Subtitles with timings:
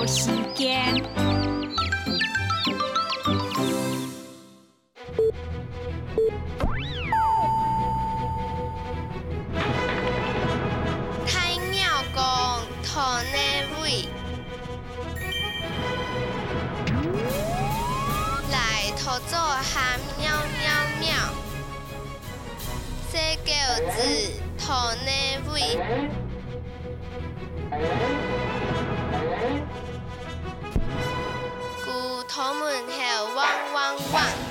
[0.00, 0.94] 聊时间。
[11.26, 12.22] 太鸟公
[12.82, 12.98] 土
[13.30, 14.08] 内位，
[18.50, 20.64] 来土做喊喵喵
[20.98, 21.08] 喵，
[23.12, 23.52] 这狗
[23.92, 23.98] 子
[24.58, 24.72] 土
[25.04, 25.78] 内位，
[32.30, 34.49] 古土门后汪汪汪。